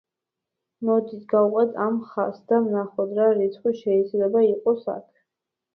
[0.89, 5.11] მოდით გავყვეთ ამ ხაზს და ვნახოთ რა რიცხვი შეიძლება იყოს აქ.